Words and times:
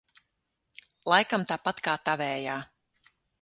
Laikam 1.13 1.45
tāpat 1.51 1.83
kā 1.89 1.95
tavējā? 2.09 2.57